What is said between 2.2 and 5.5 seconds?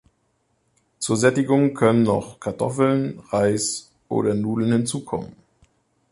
Kartoffeln, Reis oder Nudeln hinzukommen.